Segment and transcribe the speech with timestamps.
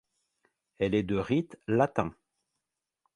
[0.79, 2.15] Elle est de rite latin.